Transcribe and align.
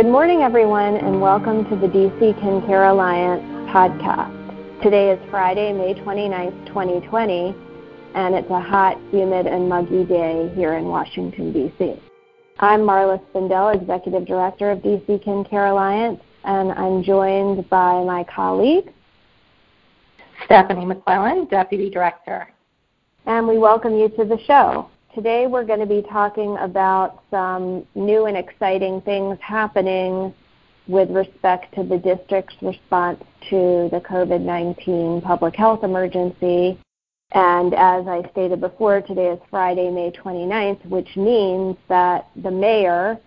Good 0.00 0.10
morning, 0.10 0.40
everyone, 0.40 0.96
and 0.96 1.20
welcome 1.20 1.68
to 1.68 1.76
the 1.76 1.86
DC 1.86 2.40
Kin 2.40 2.66
Care 2.66 2.86
Alliance 2.86 3.42
podcast. 3.68 4.82
Today 4.82 5.10
is 5.10 5.18
Friday, 5.28 5.74
May 5.74 5.92
29th, 5.92 6.68
2020, 6.68 7.54
and 8.14 8.34
it's 8.34 8.48
a 8.48 8.60
hot, 8.62 8.96
humid, 9.10 9.46
and 9.46 9.68
muggy 9.68 10.06
day 10.06 10.50
here 10.54 10.78
in 10.78 10.86
Washington, 10.86 11.52
D.C. 11.52 12.00
I'm 12.60 12.80
Marla 12.80 13.20
Spindell, 13.26 13.74
Executive 13.78 14.24
Director 14.24 14.70
of 14.70 14.78
DC 14.78 15.22
Kin 15.22 15.44
Care 15.44 15.66
Alliance, 15.66 16.22
and 16.44 16.72
I'm 16.72 17.02
joined 17.02 17.68
by 17.68 18.02
my 18.02 18.24
colleague, 18.24 18.90
Stephanie 20.46 20.86
McClellan, 20.86 21.44
Deputy 21.50 21.90
Director. 21.90 22.48
And 23.26 23.46
we 23.46 23.58
welcome 23.58 23.98
you 23.98 24.08
to 24.08 24.24
the 24.24 24.38
show. 24.46 24.88
Today 25.14 25.48
we're 25.48 25.64
going 25.64 25.80
to 25.80 25.86
be 25.86 26.02
talking 26.02 26.56
about 26.58 27.24
some 27.32 27.84
new 27.96 28.26
and 28.26 28.36
exciting 28.36 29.00
things 29.00 29.38
happening 29.40 30.32
with 30.86 31.10
respect 31.10 31.74
to 31.74 31.82
the 31.82 31.98
district's 31.98 32.54
response 32.62 33.20
to 33.48 33.88
the 33.90 34.00
COVID 34.08 34.40
19 34.40 35.20
public 35.22 35.56
health 35.56 35.82
emergency. 35.82 36.78
And 37.32 37.74
as 37.74 38.06
I 38.06 38.22
stated 38.30 38.60
before, 38.60 39.00
today 39.00 39.30
is 39.30 39.40
Friday, 39.50 39.90
May 39.90 40.12
29th, 40.12 40.86
which 40.86 41.16
means 41.16 41.76
that 41.88 42.28
the 42.36 42.50
mayor 42.52 43.18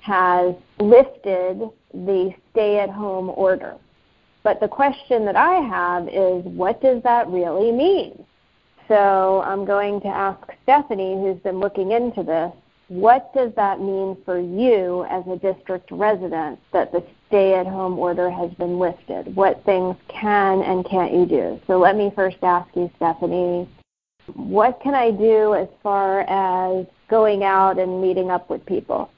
has 0.00 0.54
lifted 0.80 1.68
the 1.92 2.32
stay 2.52 2.78
at 2.78 2.88
home 2.88 3.30
order. 3.36 3.74
But 4.42 4.60
the 4.60 4.68
question 4.68 5.26
that 5.26 5.36
I 5.36 5.56
have 5.56 6.08
is 6.08 6.46
what 6.46 6.80
does 6.80 7.02
that 7.02 7.28
really 7.28 7.72
mean? 7.72 8.24
So 8.88 9.42
I'm 9.44 9.64
going 9.64 10.00
to 10.02 10.08
ask 10.08 10.38
Stephanie, 10.62 11.14
who's 11.14 11.40
been 11.42 11.58
looking 11.58 11.92
into 11.92 12.22
this, 12.22 12.52
what 12.88 13.34
does 13.34 13.52
that 13.56 13.80
mean 13.80 14.16
for 14.24 14.38
you 14.38 15.04
as 15.10 15.24
a 15.26 15.36
district 15.36 15.90
resident 15.90 16.60
that 16.72 16.92
the 16.92 17.04
stay 17.26 17.54
at 17.54 17.66
home 17.66 17.98
order 17.98 18.30
has 18.30 18.52
been 18.52 18.78
lifted? 18.78 19.34
What 19.34 19.64
things 19.64 19.96
can 20.08 20.62
and 20.62 20.88
can't 20.88 21.12
you 21.12 21.26
do? 21.26 21.60
So 21.66 21.78
let 21.78 21.96
me 21.96 22.12
first 22.14 22.36
ask 22.42 22.68
you, 22.76 22.88
Stephanie, 22.96 23.68
what 24.34 24.80
can 24.80 24.94
I 24.94 25.10
do 25.10 25.54
as 25.54 25.68
far 25.82 26.20
as 26.28 26.86
going 27.08 27.42
out 27.42 27.78
and 27.78 28.00
meeting 28.00 28.30
up 28.30 28.48
with 28.48 28.64
people? 28.66 29.10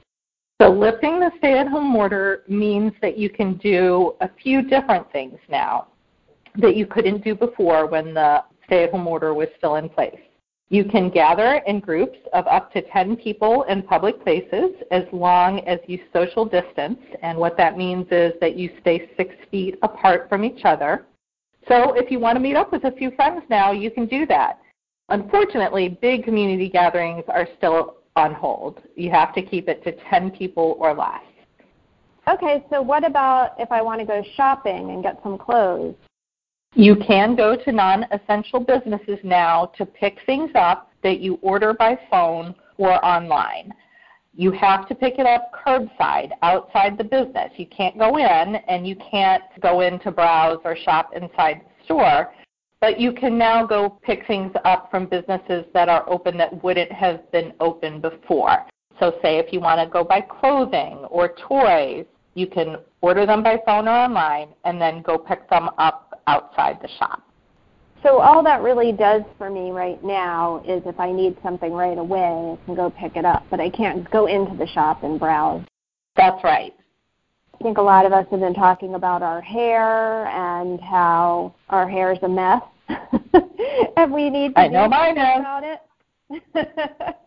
So 0.61 0.71
lifting 0.71 1.19
the 1.19 1.31
stay 1.37 1.57
at 1.57 1.67
home 1.67 1.95
order 1.95 2.43
means 2.47 2.91
that 3.01 3.17
you 3.17 3.29
can 3.29 3.55
do 3.57 4.15
a 4.19 4.29
few 4.41 4.63
different 4.63 5.09
things 5.11 5.37
now 5.47 5.87
that 6.55 6.75
you 6.75 6.85
couldn't 6.85 7.23
do 7.23 7.35
before 7.35 7.85
when 7.85 8.13
the 8.13 8.43
stay 8.69 8.83
at 8.83 8.91
home 8.91 9.07
order 9.07 9.33
was 9.33 9.47
still 9.57 9.75
in 9.75 9.89
place. 9.89 10.19
You 10.69 10.85
can 10.85 11.09
gather 11.09 11.61
in 11.65 11.79
groups 11.79 12.19
of 12.31 12.45
up 12.45 12.71
to 12.73 12.83
10 12.83 13.15
people 13.17 13.63
in 13.63 13.81
public 13.81 14.23
places 14.23 14.69
as 14.91 15.03
long 15.11 15.61
as 15.61 15.79
you 15.87 15.99
social 16.13 16.45
distance. 16.45 16.99
And 17.23 17.39
what 17.39 17.57
that 17.57 17.75
means 17.75 18.05
is 18.11 18.33
that 18.39 18.55
you 18.55 18.69
stay 18.81 19.09
six 19.17 19.33
feet 19.49 19.79
apart 19.81 20.29
from 20.29 20.45
each 20.45 20.65
other. 20.65 21.07
So 21.67 21.93
if 21.93 22.11
you 22.11 22.19
want 22.19 22.35
to 22.35 22.39
meet 22.39 22.55
up 22.55 22.71
with 22.71 22.83
a 22.83 22.91
few 22.91 23.09
friends 23.11 23.41
now, 23.49 23.71
you 23.71 23.89
can 23.89 24.05
do 24.05 24.27
that. 24.27 24.59
Unfortunately, 25.09 25.97
big 26.01 26.23
community 26.23 26.69
gatherings 26.69 27.23
are 27.27 27.47
still 27.57 27.95
on 28.15 28.35
hold. 28.35 28.79
You 28.95 29.09
have 29.09 29.33
to 29.33 29.41
keep 29.41 29.67
it 29.67 29.83
to 29.85 29.91
10 30.09 30.29
people 30.31 30.77
or 30.79 30.93
less. 30.93 31.23
Okay, 32.27 32.63
so 32.69 32.79
what 32.79 33.03
about 33.03 33.55
if 33.57 33.71
I 33.71 33.81
want 33.81 34.01
to 34.01 34.05
go 34.05 34.23
shopping 34.35 34.91
and 34.91 35.01
get 35.01 35.19
some 35.23 35.35
clothes? 35.35 35.95
You 36.75 36.95
can 36.95 37.35
go 37.35 37.55
to 37.55 37.71
non 37.71 38.05
essential 38.11 38.59
businesses 38.59 39.17
now 39.23 39.71
to 39.77 39.85
pick 39.85 40.19
things 40.25 40.51
up 40.55 40.91
that 41.03 41.19
you 41.19 41.39
order 41.41 41.73
by 41.73 41.97
phone 42.11 42.53
or 42.77 43.03
online. 43.03 43.73
You 44.35 44.51
have 44.51 44.87
to 44.87 44.95
pick 44.95 45.15
it 45.17 45.25
up 45.25 45.51
curbside 45.51 46.29
outside 46.43 46.97
the 46.97 47.03
business. 47.03 47.51
You 47.57 47.65
can't 47.65 47.97
go 47.97 48.17
in 48.17 48.55
and 48.67 48.87
you 48.87 48.95
can't 49.11 49.43
go 49.61 49.81
in 49.81 49.99
to 50.01 50.11
browse 50.11 50.59
or 50.63 50.75
shop 50.75 51.11
inside 51.15 51.61
the 51.61 51.85
store, 51.85 52.31
but 52.79 52.99
you 52.99 53.11
can 53.13 53.37
now 53.37 53.65
go 53.65 53.97
pick 54.03 54.25
things 54.27 54.53
up 54.63 54.89
from 54.91 55.07
businesses 55.07 55.65
that 55.73 55.89
are 55.89 56.07
open 56.07 56.37
that 56.37 56.63
wouldn't 56.63 56.91
have 56.91 57.29
been 57.31 57.53
open 57.59 57.99
before. 57.99 58.65
So, 58.99 59.17
say 59.21 59.37
if 59.39 59.51
you 59.51 59.59
want 59.59 59.81
to 59.81 59.91
go 59.91 60.03
buy 60.03 60.21
clothing 60.21 60.99
or 61.09 61.33
toys, 61.47 62.05
you 62.35 62.47
can 62.47 62.77
order 63.01 63.25
them 63.25 63.41
by 63.41 63.57
phone 63.65 63.87
or 63.87 63.91
online 63.91 64.49
and 64.65 64.79
then 64.79 65.01
go 65.01 65.17
pick 65.17 65.49
them 65.49 65.69
up 65.77 66.08
outside 66.29 66.79
the 66.81 66.89
shop. 66.99 67.23
So 68.03 68.19
all 68.19 68.41
that 68.43 68.61
really 68.61 68.93
does 68.93 69.23
for 69.37 69.49
me 69.49 69.71
right 69.71 70.01
now 70.03 70.63
is 70.65 70.81
if 70.85 70.99
I 70.99 71.11
need 71.11 71.35
something 71.43 71.73
right 71.73 71.97
away, 71.97 72.57
I 72.61 72.65
can 72.65 72.75
go 72.75 72.89
pick 72.89 73.17
it 73.17 73.25
up, 73.25 73.43
but 73.49 73.59
I 73.59 73.69
can't 73.69 74.09
go 74.09 74.27
into 74.27 74.55
the 74.55 74.67
shop 74.67 75.03
and 75.03 75.19
browse. 75.19 75.65
That's 76.15 76.41
right. 76.43 76.73
I 77.59 77.63
think 77.63 77.77
a 77.77 77.81
lot 77.81 78.05
of 78.05 78.13
us 78.13 78.25
have 78.31 78.39
been 78.39 78.53
talking 78.53 78.95
about 78.95 79.21
our 79.21 79.41
hair 79.41 80.27
and 80.27 80.79
how 80.79 81.53
our 81.69 81.89
hair 81.89 82.13
is 82.13 82.19
a 82.21 82.29
mess. 82.29 82.61
and 83.97 84.13
we 84.13 84.29
need 84.29 84.55
to 84.55 84.61
I 84.61 84.67
know 84.69 84.87
mine 84.87 85.17
is. 85.17 85.39
about 85.39 85.63
it. 85.63 85.79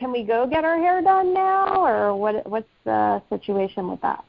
Can 0.00 0.12
we 0.12 0.24
go 0.24 0.46
get 0.46 0.64
our 0.64 0.76
hair 0.76 1.00
done 1.02 1.32
now 1.32 1.84
or 1.84 2.16
what 2.16 2.48
what's 2.50 2.68
the 2.84 3.22
situation 3.30 3.88
with 3.88 4.00
that? 4.02 4.24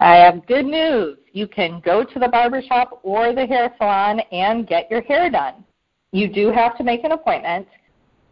I 0.00 0.16
have 0.16 0.46
good 0.46 0.66
news. 0.66 1.18
You 1.32 1.48
can 1.48 1.80
go 1.84 2.04
to 2.04 2.18
the 2.18 2.28
barber 2.28 2.62
shop 2.62 3.00
or 3.02 3.34
the 3.34 3.46
hair 3.46 3.74
salon 3.78 4.20
and 4.32 4.66
get 4.66 4.90
your 4.90 5.02
hair 5.02 5.28
done. 5.30 5.64
You 6.12 6.28
do 6.28 6.50
have 6.50 6.76
to 6.78 6.84
make 6.84 7.04
an 7.04 7.12
appointment. 7.12 7.66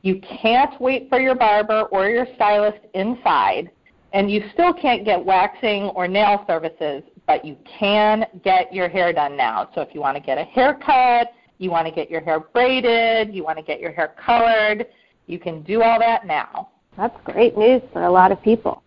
You 0.03 0.21
can't 0.41 0.81
wait 0.81 1.09
for 1.09 1.21
your 1.21 1.35
barber 1.35 1.83
or 1.85 2.09
your 2.09 2.27
stylist 2.37 2.79
inside, 2.95 3.71
and 4.13 4.31
you 4.31 4.45
still 4.53 4.73
can't 4.73 5.05
get 5.05 5.23
waxing 5.23 5.85
or 5.91 6.07
nail 6.07 6.45
services, 6.47 7.03
but 7.27 7.45
you 7.45 7.57
can 7.79 8.25
get 8.45 8.73
your 8.73 8.89
hair 8.89 9.13
done 9.13 9.37
now. 9.37 9.69
So 9.75 9.81
if 9.81 9.89
you 9.93 10.01
want 10.01 10.17
to 10.17 10.23
get 10.23 10.39
a 10.39 10.45
haircut, 10.45 11.33
you 11.59 11.71
want 11.71 11.87
to 11.89 11.93
get 11.93 12.09
your 12.09 12.21
hair 12.21 12.39
braided, 12.39 13.35
you 13.35 13.43
want 13.43 13.59
to 13.59 13.65
get 13.65 13.81
your 13.81 13.91
hair 13.91 14.15
colored, 14.25 14.87
you 15.27 15.41
can 15.41 15.63
do 15.63 15.83
all 15.83 15.99
that 15.99 16.27
now. 16.27 16.71
That's 16.97 17.17
great 17.25 17.59
news 17.59 17.83
for 17.93 18.05
a 18.05 18.11
lot 18.11 18.31
of 18.31 18.41
people. 18.43 18.83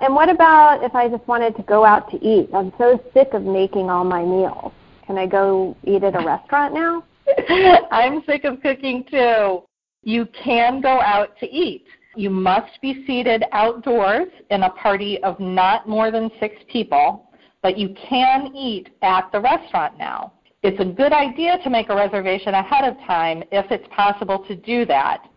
And 0.00 0.14
what 0.14 0.28
about 0.28 0.84
if 0.84 0.94
I 0.94 1.08
just 1.08 1.26
wanted 1.26 1.56
to 1.56 1.62
go 1.62 1.84
out 1.84 2.10
to 2.10 2.16
eat? 2.24 2.50
I'm 2.54 2.72
so 2.78 3.00
sick 3.14 3.28
of 3.32 3.42
making 3.42 3.88
all 3.88 4.04
my 4.04 4.22
meals. 4.22 4.72
Can 5.06 5.16
I 5.16 5.26
go 5.26 5.76
eat 5.84 6.04
at 6.04 6.14
a 6.14 6.24
restaurant 6.24 6.74
now? 6.74 7.04
I'm 7.90 8.22
sick 8.26 8.44
of 8.44 8.60
cooking 8.60 9.04
too. 9.10 9.62
You 10.02 10.26
can 10.44 10.80
go 10.80 11.00
out 11.00 11.38
to 11.40 11.46
eat. 11.46 11.86
You 12.14 12.30
must 12.30 12.80
be 12.80 13.04
seated 13.06 13.44
outdoors 13.52 14.28
in 14.50 14.62
a 14.62 14.70
party 14.70 15.22
of 15.22 15.38
not 15.40 15.88
more 15.88 16.10
than 16.10 16.30
six 16.40 16.56
people, 16.70 17.30
but 17.62 17.76
you 17.76 17.94
can 18.08 18.54
eat 18.54 18.90
at 19.02 19.30
the 19.32 19.40
restaurant 19.40 19.98
now. 19.98 20.32
It's 20.62 20.80
a 20.80 20.84
good 20.84 21.12
idea 21.12 21.58
to 21.62 21.70
make 21.70 21.90
a 21.90 21.94
reservation 21.94 22.54
ahead 22.54 22.84
of 22.84 22.96
time 23.06 23.42
if 23.52 23.70
it's 23.70 23.86
possible 23.94 24.44
to 24.48 24.56
do 24.56 24.84
that, 24.86 25.28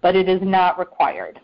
but 0.00 0.16
it 0.16 0.28
is 0.28 0.40
not 0.42 0.78
required. 0.78 1.40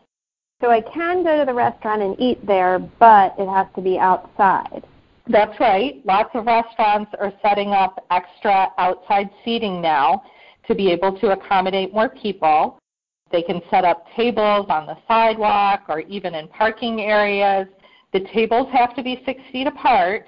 So 0.62 0.71
I 0.71 0.81
can 0.81 1.22
go 1.22 1.39
to 1.39 1.44
the 1.44 1.53
restaurant 1.53 2.00
and 2.00 2.19
eat 2.19 2.44
there, 2.47 2.78
but 2.78 3.34
it 3.39 3.47
has 3.47 3.67
to 3.75 3.83
be 3.83 3.99
outside. 3.99 4.84
That's 5.28 5.59
right. 5.61 6.00
Lots 6.06 6.31
of 6.33 6.47
restaurants 6.47 7.11
are 7.21 7.33
setting 7.43 7.72
up 7.72 8.06
extra 8.11 8.69
outside 8.78 9.28
seating 9.45 9.83
now 9.83 10.22
to 10.66 10.75
be 10.75 10.91
able 10.91 11.19
to 11.19 11.33
accommodate 11.33 11.93
more 11.93 12.09
people. 12.09 12.78
They 13.31 13.43
can 13.43 13.61
set 13.71 13.84
up 13.84 14.06
tables 14.16 14.66
on 14.71 14.87
the 14.87 14.97
sidewalk 15.06 15.83
or 15.89 16.01
even 16.01 16.34
in 16.34 16.48
parking 16.48 17.03
areas. 17.03 17.69
The 18.15 18.21
tables 18.33 18.69
have 18.72 18.97
to 18.97 19.03
be 19.03 19.21
six 19.27 19.42
feet 19.53 19.66
apart, 19.66 20.25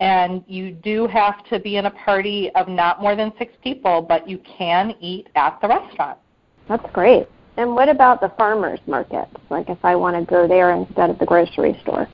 and 0.00 0.44
you 0.46 0.72
do 0.72 1.06
have 1.06 1.42
to 1.48 1.58
be 1.58 1.76
in 1.76 1.86
a 1.86 1.90
party 1.90 2.50
of 2.54 2.68
not 2.68 3.00
more 3.00 3.16
than 3.16 3.32
six 3.38 3.54
people, 3.62 4.02
but 4.02 4.28
you 4.28 4.38
can 4.38 4.94
eat 5.00 5.28
at 5.36 5.58
the 5.62 5.68
restaurant. 5.68 6.18
That's 6.68 6.84
great. 6.92 7.28
And 7.60 7.74
what 7.74 7.90
about 7.90 8.22
the 8.22 8.32
farmers 8.38 8.80
markets? 8.86 9.36
Like 9.50 9.68
if 9.68 9.76
I 9.84 9.94
want 9.94 10.16
to 10.16 10.24
go 10.24 10.48
there 10.48 10.72
instead 10.72 11.10
of 11.10 11.18
the 11.18 11.26
grocery 11.26 11.78
store? 11.82 12.08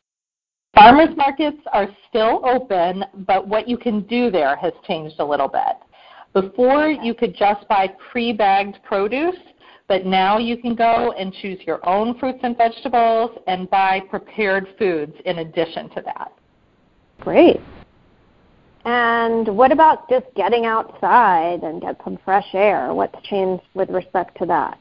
Farmers 0.75 1.17
markets 1.17 1.63
are 1.73 1.87
still 2.09 2.41
open, 2.45 3.05
but 3.29 3.47
what 3.47 3.69
you 3.69 3.79
can 3.79 4.01
do 4.09 4.29
there 4.29 4.57
has 4.57 4.73
changed 4.89 5.21
a 5.21 5.25
little 5.25 5.47
bit. 5.47 5.77
Before 6.33 6.89
you 6.89 7.15
could 7.15 7.37
just 7.37 7.67
buy 7.69 7.95
pre-bagged 8.11 8.79
produce, 8.83 9.39
but 9.87 10.05
now 10.05 10.37
you 10.37 10.57
can 10.57 10.75
go 10.75 11.13
and 11.17 11.33
choose 11.33 11.61
your 11.65 11.79
own 11.89 12.19
fruits 12.19 12.41
and 12.43 12.57
vegetables 12.57 13.31
and 13.47 13.71
buy 13.71 14.01
prepared 14.11 14.67
foods 14.77 15.15
in 15.27 15.39
addition 15.39 15.89
to 15.91 16.03
that. 16.07 16.33
Great. 17.21 17.61
And 18.85 19.57
what 19.57 19.71
about 19.71 20.11
just 20.11 20.27
getting 20.35 20.67
outside 20.67 21.63
and 21.63 21.81
get 21.81 22.01
some 22.03 22.19
fresh 22.25 22.49
air? 22.53 22.93
What's 22.93 23.17
changed 23.29 23.63
with 23.75 23.91
respect 23.91 24.37
to 24.39 24.47
that? 24.47 24.81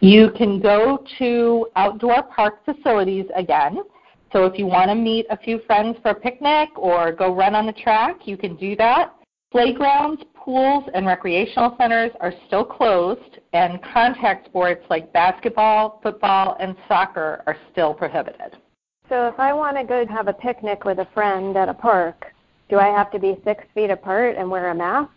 You 0.00 0.30
can 0.36 0.60
go 0.60 1.04
to 1.18 1.66
outdoor 1.74 2.22
park 2.22 2.64
facilities 2.64 3.26
again. 3.34 3.78
So 4.32 4.44
if 4.44 4.58
you 4.58 4.66
want 4.66 4.90
to 4.90 4.94
meet 4.94 5.26
a 5.30 5.36
few 5.36 5.60
friends 5.66 5.96
for 6.02 6.10
a 6.10 6.14
picnic 6.14 6.68
or 6.76 7.12
go 7.12 7.34
run 7.34 7.54
on 7.54 7.66
the 7.66 7.72
track, 7.72 8.26
you 8.26 8.36
can 8.36 8.56
do 8.56 8.76
that. 8.76 9.14
Playgrounds, 9.50 10.22
pools, 10.34 10.84
and 10.94 11.06
recreational 11.06 11.74
centers 11.78 12.12
are 12.20 12.32
still 12.46 12.64
closed, 12.64 13.38
and 13.54 13.82
contact 13.82 14.46
sports 14.46 14.84
like 14.90 15.12
basketball, 15.12 15.98
football, 16.02 16.56
and 16.60 16.76
soccer 16.86 17.42
are 17.46 17.56
still 17.72 17.94
prohibited. 17.94 18.56
So 19.08 19.26
if 19.26 19.40
I 19.40 19.54
want 19.54 19.78
to 19.78 19.84
go 19.84 20.06
have 20.06 20.28
a 20.28 20.34
picnic 20.34 20.84
with 20.84 20.98
a 20.98 21.08
friend 21.14 21.56
at 21.56 21.70
a 21.70 21.74
park, 21.74 22.26
do 22.68 22.78
I 22.78 22.88
have 22.88 23.10
to 23.12 23.18
be 23.18 23.38
six 23.42 23.64
feet 23.74 23.90
apart 23.90 24.36
and 24.36 24.50
wear 24.50 24.68
a 24.68 24.74
mask? 24.74 25.10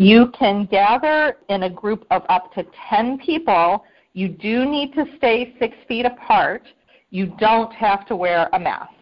You 0.00 0.28
can 0.28 0.64
gather 0.64 1.36
in 1.50 1.64
a 1.64 1.68
group 1.68 2.06
of 2.10 2.22
up 2.30 2.54
to 2.54 2.64
10 2.88 3.18
people. 3.18 3.84
You 4.14 4.28
do 4.28 4.64
need 4.64 4.94
to 4.94 5.04
stay 5.18 5.54
six 5.58 5.76
feet 5.86 6.06
apart. 6.06 6.62
You 7.10 7.26
don't 7.38 7.70
have 7.74 8.06
to 8.06 8.16
wear 8.16 8.48
a 8.54 8.58
mask. 8.58 8.94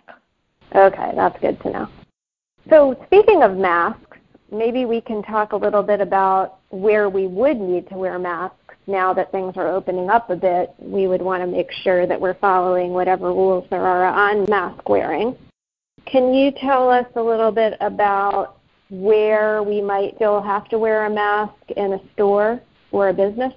Okay, 0.75 1.13
that's 1.15 1.39
good 1.39 1.61
to 1.63 1.71
know. 1.71 1.89
So, 2.69 3.01
speaking 3.07 3.45
of 3.45 3.57
masks, 3.57 4.19
maybe 4.51 4.87
we 4.87 5.01
can 5.01 5.23
talk 5.23 5.53
a 5.53 5.57
little 5.57 5.85
bit 5.85 6.01
about 6.01 6.59
where 6.71 7.09
we 7.09 7.29
would 7.29 7.61
need 7.61 7.89
to 7.91 7.95
wear 7.95 8.19
masks 8.19 8.75
now 8.89 9.15
that 9.15 9.31
things 9.31 9.53
are 9.57 9.69
opening 9.69 10.11
up 10.11 10.31
a 10.31 10.37
bit. 10.37 10.75
We 10.81 11.07
would 11.07 11.23
want 11.23 11.45
to 11.45 11.47
make 11.47 11.71
sure 11.71 12.09
that 12.09 12.21
we're 12.21 12.35
following 12.35 12.91
whatever 12.91 13.29
rules 13.29 13.69
there 13.71 13.87
are 13.87 14.05
on 14.05 14.47
mask 14.51 14.89
wearing. 14.89 15.37
Can 16.07 16.35
you 16.35 16.51
tell 16.51 16.91
us 16.91 17.07
a 17.15 17.23
little 17.23 17.53
bit 17.53 17.75
about 17.81 18.58
where 18.91 19.63
we 19.63 19.81
might 19.81 20.15
still 20.17 20.41
have 20.41 20.69
to 20.69 20.79
wear 20.79 21.07
a 21.07 21.11
mask 21.11 21.55
in 21.77 21.95
a 21.95 22.01
store 22.15 22.61
or 22.91 23.09
a 23.09 23.13
business? 23.13 23.53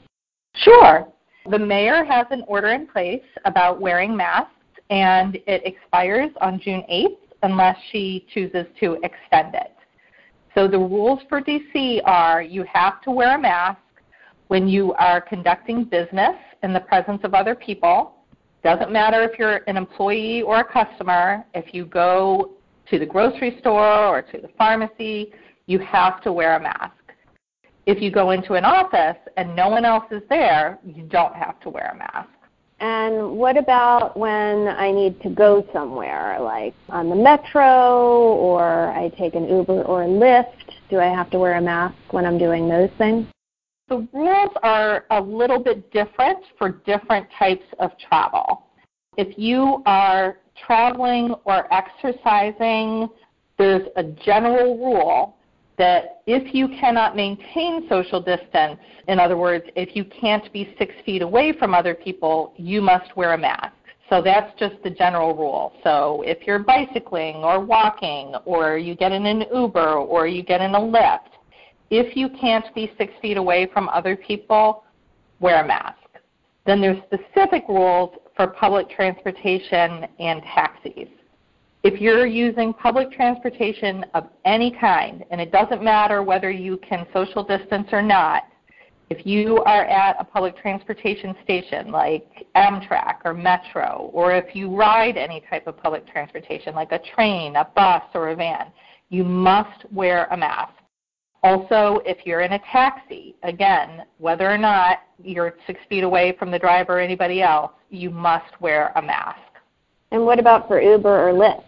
Sure. 0.56 1.08
The 1.50 1.60
mayor 1.60 2.04
has 2.04 2.28
an 2.32 2.44
order 2.48 2.70
in 2.70 2.88
place 2.88 3.24
about 3.46 3.82
wearing 3.82 4.16
masks, 4.16 4.52
and 4.90 5.38
it 5.48 5.66
expires 5.66 6.30
on 6.42 6.60
June 6.60 6.84
8th 6.92 7.18
unless 7.44 7.78
she 7.92 8.28
chooses 8.34 8.66
to 8.80 8.98
extend 9.04 9.56
it. 9.56 9.74
So 10.54 10.68
the 10.68 10.78
rules 10.78 11.20
for 11.30 11.42
DC 11.42 12.02
are 12.06 12.42
you 12.42 12.66
have 12.72 13.02
to 13.04 13.12
wear 13.12 13.36
a 13.36 13.40
mask 13.40 13.80
when 14.50 14.68
you 14.68 14.94
are 14.94 15.22
conducting 15.22 15.86
business 15.86 16.36
in 16.62 16.74
the 16.74 16.80
presence 16.82 17.22
of 17.24 17.34
other 17.34 17.56
people. 17.56 18.16
Doesn't 18.64 18.92
matter 18.92 19.24
if 19.24 19.40
you're 19.40 19.62
an 19.68 19.78
employee 19.78 20.42
or 20.42 20.60
a 20.60 20.64
customer, 20.64 21.46
if 21.54 21.74
you 21.74 21.86
go 21.86 22.52
to 22.92 23.00
the 23.00 23.06
grocery 23.06 23.58
store 23.60 24.06
or 24.06 24.22
to 24.22 24.38
the 24.38 24.50
pharmacy, 24.58 25.32
you 25.66 25.80
have 25.80 26.22
to 26.22 26.34
wear 26.34 26.58
a 26.58 26.60
mask. 26.60 26.94
If 27.86 28.02
you 28.02 28.12
go 28.12 28.32
into 28.32 28.54
an 28.54 28.66
office 28.66 29.18
and 29.38 29.56
no 29.56 29.70
one 29.70 29.86
else 29.86 30.04
is 30.12 30.22
there, 30.30 30.78
you 30.86 31.04
don't 31.04 31.34
have 31.34 31.60
to 31.62 31.70
wear 31.70 31.92
a 31.94 31.98
mask. 31.98 32.30
And 32.82 33.32
what 33.38 33.58
about 33.58 34.18
when 34.18 34.68
I 34.68 34.92
need 34.92 35.22
to 35.22 35.30
go 35.30 35.66
somewhere, 35.72 36.38
like 36.42 36.74
on 36.90 37.10
the 37.10 37.16
metro 37.16 38.34
or 38.34 38.92
I 38.92 39.10
take 39.18 39.36
an 39.36 39.48
Uber 39.48 39.84
or 39.84 40.04
a 40.04 40.08
Lyft? 40.08 40.48
Do 40.90 41.00
I 41.00 41.06
have 41.06 41.30
to 41.30 41.40
wear 41.40 41.56
a 41.56 41.62
mask 41.62 41.96
when 42.12 42.26
I'm 42.26 42.38
doing 42.38 42.68
those 42.68 42.90
things? 42.98 43.26
The 43.88 44.08
rules 44.14 44.52
are 44.64 45.06
a 45.12 45.22
little 45.22 45.60
bit 45.60 45.92
different 45.92 46.40
for 46.58 46.70
different 46.70 47.28
types 47.38 47.66
of 47.80 47.92
travel. 48.00 48.64
If 49.18 49.38
you 49.38 49.84
are 49.86 50.38
traveling 50.66 51.36
or 51.46 51.72
exercising, 51.74 53.10
there's 53.58 53.88
a 53.96 54.04
general 54.04 54.78
rule 54.78 55.38
that 55.78 56.22
if 56.28 56.54
you 56.54 56.68
cannot 56.80 57.16
maintain 57.16 57.88
social 57.90 58.22
distance, 58.22 58.80
in 59.08 59.20
other 59.20 59.38
words, 59.38 59.66
if 59.76 59.96
you 59.96 60.06
can't 60.06 60.52
be 60.54 60.76
six 60.78 60.94
feet 61.06 61.22
away 61.22 61.54
from 61.58 61.74
other 61.74 61.96
people, 61.96 62.54
you 62.58 62.82
must 62.82 63.16
wear 63.18 63.34
a 63.34 63.38
mask. 63.38 63.74
So 64.10 64.22
that's 64.22 64.52
just 64.60 64.76
the 64.84 64.90
general 64.90 65.36
rule. 65.36 65.74
So 65.84 66.22
if 66.26 66.46
you're 66.46 66.60
bicycling 66.60 67.38
or 67.38 67.62
walking, 67.62 68.36
or 68.46 68.78
you 68.78 68.94
get 68.94 69.12
in 69.12 69.26
an 69.26 69.46
Uber 69.54 69.94
or 69.94 70.28
you 70.28 70.44
get 70.44 70.60
in 70.60 70.76
a 70.76 70.80
Lyft, 70.80 71.32
if 71.90 72.16
you 72.16 72.30
can't 72.30 72.66
be 72.76 72.92
six 72.98 73.14
feet 73.22 73.38
away 73.38 73.70
from 73.74 73.90
other 73.90 74.16
people, 74.16 74.84
wear 75.40 75.64
a 75.64 75.68
mask. 75.68 75.98
Then 76.66 76.82
there's 76.82 77.02
specific 77.04 77.64
rules 77.68 78.16
for 78.42 78.48
public 78.48 78.90
transportation 78.90 80.08
and 80.18 80.42
taxis. 80.42 81.08
If 81.84 82.02
you're 82.02 82.26
using 82.26 82.74
public 82.74 83.12
transportation 83.12 84.04
of 84.16 84.30
any 84.46 84.76
kind, 84.82 85.24
and 85.30 85.40
it 85.40 85.52
doesn't 85.52 85.84
matter 85.84 86.24
whether 86.24 86.50
you 86.50 86.78
can 86.78 87.06
social 87.14 87.44
distance 87.44 87.90
or 87.92 88.02
not, 88.02 88.46
if 89.12 89.28
you 89.28 89.58
are 89.58 89.86
at 89.86 90.16
a 90.20 90.24
public 90.24 90.58
transportation 90.58 91.36
station 91.44 91.92
like 91.92 92.26
Amtrak 92.56 93.18
or 93.26 93.36
Metro, 93.36 94.10
or 94.12 94.34
if 94.34 94.56
you 94.56 94.76
ride 94.76 95.18
any 95.18 95.44
type 95.48 95.68
of 95.68 95.78
public 95.78 96.08
transportation 96.08 96.74
like 96.74 96.92
a 96.92 97.00
train, 97.14 97.56
a 97.58 97.70
bus, 97.76 98.02
or 98.16 98.30
a 98.30 98.36
van, 98.36 98.72
you 99.10 99.24
must 99.24 99.86
wear 99.92 100.26
a 100.32 100.38
mask. 100.38 100.74
Also, 101.44 102.02
if 102.06 102.26
you're 102.26 102.42
in 102.42 102.54
a 102.54 102.60
taxi, 102.72 103.36
again, 103.44 104.04
whether 104.20 104.50
or 104.50 104.58
not 104.58 105.00
you're 105.24 105.56
six 105.66 105.80
feet 105.90 106.04
away 106.04 106.36
from 106.38 106.52
the 106.52 106.60
driver 106.60 106.98
or 106.98 107.00
anybody 107.00 107.42
else, 107.42 107.72
you 107.90 108.12
must 108.12 108.60
wear 108.62 108.92
a 108.96 109.02
mask. 109.02 109.40
And 110.12 110.24
what 110.26 110.40
about 110.40 110.68
for 110.68 110.80
Uber 110.80 111.30
or 111.30 111.34
Lyft? 111.34 111.64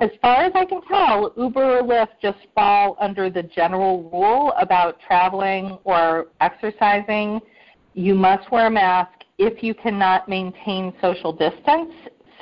As 0.00 0.10
far 0.22 0.36
as 0.44 0.52
I 0.54 0.64
can 0.64 0.80
tell, 0.82 1.32
Uber 1.36 1.78
or 1.78 1.82
Lyft 1.82 2.20
just 2.22 2.38
fall 2.54 2.96
under 3.00 3.28
the 3.28 3.42
general 3.42 4.04
rule 4.10 4.52
about 4.58 4.98
traveling 5.06 5.78
or 5.84 6.28
exercising. 6.40 7.40
You 7.94 8.14
must 8.14 8.50
wear 8.50 8.68
a 8.68 8.70
mask 8.70 9.24
if 9.38 9.62
you 9.62 9.74
cannot 9.74 10.28
maintain 10.28 10.94
social 11.00 11.32
distance. 11.32 11.92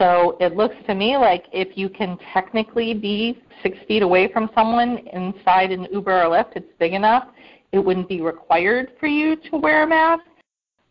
So 0.01 0.39
it 0.41 0.57
looks 0.57 0.77
to 0.87 0.95
me 0.95 1.19
like 1.19 1.45
if 1.53 1.77
you 1.77 1.91
can 1.91 2.17
technically 2.33 2.95
be 2.95 3.43
six 3.63 3.77
feet 3.87 4.03
away 4.03 4.33
from 4.33 4.49
someone 4.55 4.99
inside 5.13 5.73
an 5.73 5.87
Uber 5.93 6.23
or 6.23 6.31
Lyft, 6.31 6.57
it's 6.57 6.73
big 6.79 6.95
enough, 6.95 7.29
it 7.73 7.79
wouldn't 7.79 8.09
be 8.09 8.23
required 8.23 8.93
for 8.99 9.07
you 9.07 9.37
to 9.37 9.59
wear 9.59 9.83
a 9.83 9.87
mask. 9.87 10.25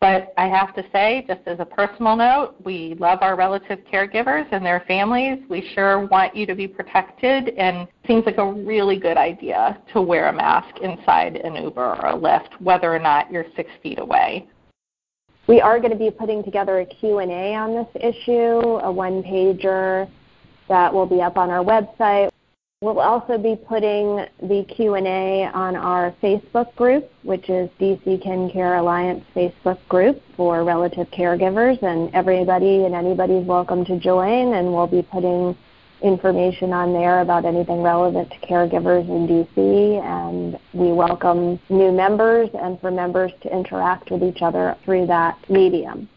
But 0.00 0.32
I 0.38 0.46
have 0.46 0.74
to 0.76 0.84
say, 0.92 1.24
just 1.26 1.40
as 1.46 1.58
a 1.58 1.64
personal 1.64 2.16
note, 2.16 2.54
we 2.64 2.94
love 2.98 3.18
our 3.20 3.36
relative 3.36 3.80
caregivers 3.92 4.46
and 4.52 4.64
their 4.64 4.82
families. 4.86 5.40
We 5.50 5.68
sure 5.74 6.06
want 6.06 6.34
you 6.34 6.46
to 6.46 6.54
be 6.54 6.66
protected, 6.66 7.50
and 7.58 7.86
seems 8.06 8.24
like 8.24 8.38
a 8.38 8.52
really 8.52 8.98
good 8.98 9.18
idea 9.18 9.82
to 9.92 10.00
wear 10.00 10.28
a 10.28 10.32
mask 10.32 10.78
inside 10.80 11.36
an 11.36 11.56
Uber 11.56 11.96
or 11.96 12.06
a 12.06 12.16
Lyft, 12.16 12.60
whether 12.60 12.94
or 12.94 13.00
not 13.00 13.30
you're 13.30 13.44
six 13.56 13.70
feet 13.82 13.98
away. 13.98 14.48
We 15.50 15.60
are 15.60 15.80
going 15.80 15.90
to 15.90 15.98
be 15.98 16.12
putting 16.12 16.44
together 16.44 16.78
a 16.78 16.86
Q&A 16.86 17.56
on 17.56 17.74
this 17.74 17.88
issue, 18.00 18.78
a 18.84 18.92
one-pager 18.92 20.08
that 20.68 20.94
will 20.94 21.06
be 21.06 21.20
up 21.20 21.36
on 21.36 21.50
our 21.50 21.64
website. 21.64 22.30
We'll 22.82 23.00
also 23.00 23.36
be 23.36 23.56
putting 23.56 24.26
the 24.40 24.64
Q&A 24.68 25.46
on 25.52 25.74
our 25.74 26.14
Facebook 26.22 26.72
group, 26.76 27.10
which 27.24 27.50
is 27.50 27.68
DC 27.80 28.22
Kin 28.22 28.48
Care 28.48 28.76
Alliance 28.76 29.24
Facebook 29.34 29.80
group 29.88 30.22
for 30.36 30.62
relative 30.62 31.10
caregivers, 31.10 31.82
and 31.82 32.14
everybody 32.14 32.84
and 32.84 32.94
anybody 32.94 33.38
is 33.38 33.44
welcome 33.44 33.84
to 33.86 33.98
join, 33.98 34.54
and 34.54 34.72
we'll 34.72 34.86
be 34.86 35.02
putting 35.02 35.56
information 36.02 36.72
on 36.72 36.92
there 36.92 37.20
about 37.20 37.44
anything 37.44 37.82
relevant 37.82 38.30
to 38.30 38.46
caregivers 38.46 39.06
in 39.08 39.26
DC, 39.26 40.02
and 40.02 40.58
we 40.72 40.92
welcome 40.92 41.60
new 41.68 41.92
members 41.92 42.48
and 42.60 42.80
for 42.80 42.90
members 42.90 43.32
to 43.42 43.54
interact 43.54 44.10
with 44.10 44.22
each 44.22 44.42
other 44.42 44.76
through 44.84 45.06
that 45.06 45.38
medium. 45.48 46.08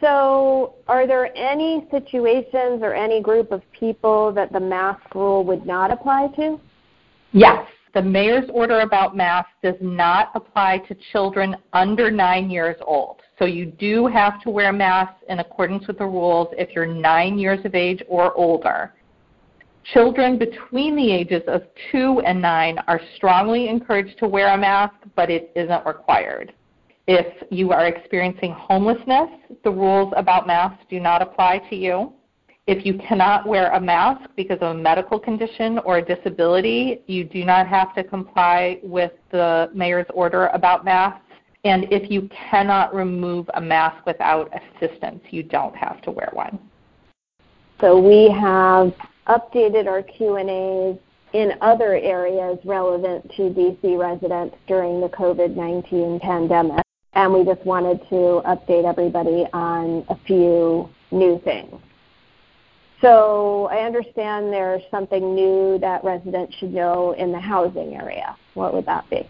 So, 0.00 0.74
are 0.88 1.06
there 1.06 1.34
any 1.36 1.86
situations 1.90 2.82
or 2.82 2.94
any 2.94 3.22
group 3.22 3.50
of 3.50 3.62
people 3.72 4.30
that 4.32 4.52
the 4.52 4.60
mask 4.60 5.14
rule 5.14 5.42
would 5.44 5.64
not 5.64 5.90
apply 5.90 6.28
to? 6.36 6.60
Yes. 7.32 7.66
The 7.94 8.02
mayor's 8.02 8.50
order 8.52 8.80
about 8.80 9.16
masks 9.16 9.52
does 9.62 9.76
not 9.80 10.30
apply 10.34 10.82
to 10.86 10.94
children 11.12 11.56
under 11.72 12.10
nine 12.10 12.50
years 12.50 12.76
old. 12.86 13.22
So 13.38 13.46
you 13.46 13.64
do 13.64 14.06
have 14.06 14.38
to 14.42 14.50
wear 14.50 14.70
masks 14.70 15.24
in 15.30 15.38
accordance 15.38 15.86
with 15.86 15.96
the 15.96 16.04
rules 16.04 16.48
if 16.58 16.74
you're 16.74 16.84
nine 16.84 17.38
years 17.38 17.64
of 17.64 17.74
age 17.74 18.02
or 18.06 18.34
older. 18.34 18.92
Children 19.92 20.36
between 20.36 20.96
the 20.96 21.12
ages 21.12 21.42
of 21.46 21.62
two 21.92 22.20
and 22.26 22.42
nine 22.42 22.78
are 22.88 23.00
strongly 23.14 23.68
encouraged 23.68 24.18
to 24.18 24.26
wear 24.26 24.52
a 24.52 24.58
mask, 24.58 24.94
but 25.14 25.30
it 25.30 25.52
isn't 25.54 25.86
required. 25.86 26.52
If 27.06 27.26
you 27.50 27.70
are 27.70 27.86
experiencing 27.86 28.52
homelessness, 28.52 29.30
the 29.62 29.70
rules 29.70 30.12
about 30.16 30.48
masks 30.48 30.84
do 30.90 30.98
not 30.98 31.22
apply 31.22 31.58
to 31.70 31.76
you. 31.76 32.12
If 32.66 32.84
you 32.84 32.98
cannot 32.98 33.46
wear 33.46 33.70
a 33.70 33.80
mask 33.80 34.28
because 34.34 34.58
of 34.60 34.74
a 34.74 34.74
medical 34.74 35.20
condition 35.20 35.78
or 35.78 35.98
a 35.98 36.04
disability, 36.04 37.02
you 37.06 37.22
do 37.22 37.44
not 37.44 37.68
have 37.68 37.94
to 37.94 38.02
comply 38.02 38.80
with 38.82 39.12
the 39.30 39.70
mayor's 39.72 40.06
order 40.12 40.48
about 40.48 40.84
masks. 40.84 41.22
And 41.62 41.86
if 41.92 42.10
you 42.10 42.28
cannot 42.50 42.92
remove 42.92 43.48
a 43.54 43.60
mask 43.60 44.04
without 44.04 44.50
assistance, 44.52 45.22
you 45.30 45.44
don't 45.44 45.76
have 45.76 46.02
to 46.02 46.10
wear 46.10 46.30
one. 46.32 46.58
So 47.80 48.00
we 48.00 48.32
have 48.32 48.92
updated 49.28 49.86
our 49.86 50.02
Q&As 50.02 50.96
in 51.32 51.52
other 51.60 51.94
areas 51.94 52.58
relevant 52.64 53.30
to 53.36 53.42
DC 53.42 53.98
residents 53.98 54.56
during 54.66 55.00
the 55.00 55.08
COVID-19 55.08 56.20
pandemic 56.20 56.86
and 57.16 57.32
we 57.32 57.44
just 57.44 57.64
wanted 57.64 57.98
to 58.10 58.42
update 58.46 58.84
everybody 58.84 59.46
on 59.54 60.04
a 60.10 60.16
few 60.26 60.88
new 61.10 61.40
things. 61.44 61.74
So 63.00 63.68
I 63.72 63.78
understand 63.78 64.52
there's 64.52 64.82
something 64.90 65.34
new 65.34 65.78
that 65.80 66.04
residents 66.04 66.54
should 66.56 66.72
know 66.72 67.12
in 67.12 67.32
the 67.32 67.40
housing 67.40 67.94
area. 67.94 68.36
What 68.54 68.74
would 68.74 68.86
that 68.86 69.08
be? 69.08 69.26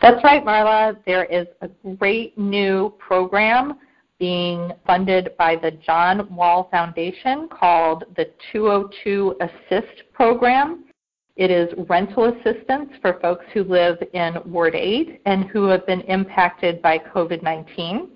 That's 0.00 0.22
right, 0.22 0.44
Marla. 0.44 0.96
There 1.04 1.24
is 1.24 1.46
a 1.62 1.68
great 1.96 2.38
new 2.38 2.94
program 2.98 3.78
being 4.18 4.72
funded 4.86 5.30
by 5.38 5.56
the 5.56 5.72
John 5.84 6.34
Wall 6.34 6.68
Foundation 6.70 7.48
called 7.48 8.04
the 8.16 8.30
202 8.52 9.36
Assist 9.40 10.02
Program. 10.12 10.84
It 11.36 11.50
is 11.50 11.68
rental 11.88 12.24
assistance 12.24 12.90
for 13.02 13.18
folks 13.20 13.44
who 13.52 13.64
live 13.64 13.98
in 14.14 14.36
Ward 14.46 14.74
8 14.74 15.20
and 15.26 15.44
who 15.44 15.64
have 15.66 15.86
been 15.86 16.00
impacted 16.02 16.80
by 16.80 16.98
COVID 16.98 17.42
19. 17.42 18.08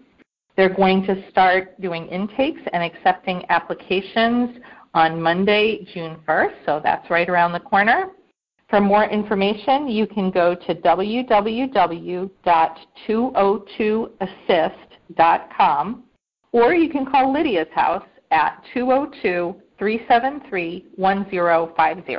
They're 0.56 0.74
going 0.74 1.04
to 1.04 1.28
start 1.30 1.78
doing 1.80 2.06
intakes 2.06 2.62
and 2.72 2.82
accepting 2.82 3.44
applications 3.50 4.58
on 4.94 5.20
Monday, 5.20 5.86
June 5.92 6.16
1st, 6.26 6.54
so 6.66 6.80
that's 6.82 7.08
right 7.10 7.28
around 7.28 7.52
the 7.52 7.60
corner. 7.60 8.10
For 8.68 8.80
more 8.80 9.04
information, 9.04 9.88
you 9.88 10.06
can 10.06 10.30
go 10.30 10.54
to 10.54 10.74
www.202assist.com 15.16 16.04
or 16.52 16.74
you 16.74 16.90
can 16.90 17.06
call 17.06 17.32
Lydia's 17.32 17.68
house 17.74 18.06
at 18.30 18.62
202 18.74 19.54
373 19.78 20.86
1050. 20.96 22.14